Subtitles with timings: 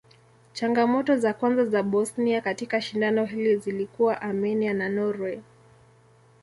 [0.53, 5.41] Changamoto za kwanza za Bosnia katika shindano hili zilikuwa Armenia na Norway.